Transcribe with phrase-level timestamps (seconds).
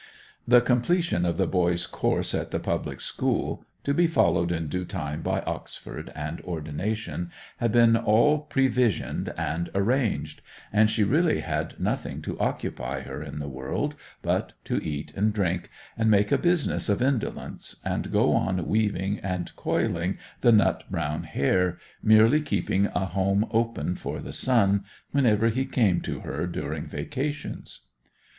[0.47, 4.83] The completion of the boy's course at the public school, to be followed in due
[4.83, 10.41] time by Oxford and ordination, had been all previsioned and arranged,
[10.73, 13.93] and she really had nothing to occupy her in the world
[14.23, 19.19] but to eat and drink, and make a business of indolence, and go on weaving
[19.19, 25.49] and coiling the nut brown hair, merely keeping a home open for the son whenever
[25.49, 27.81] he came to her during vacations.